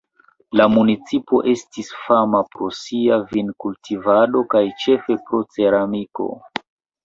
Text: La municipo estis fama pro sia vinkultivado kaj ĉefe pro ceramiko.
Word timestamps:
La 0.61 0.65
municipo 0.75 1.41
estis 1.51 1.91
fama 2.07 2.41
pro 2.55 2.71
sia 2.79 3.21
vinkultivado 3.35 4.45
kaj 4.57 4.65
ĉefe 4.87 5.21
pro 5.29 5.47
ceramiko. 5.59 6.31